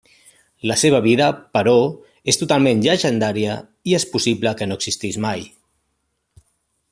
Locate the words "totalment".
2.43-2.81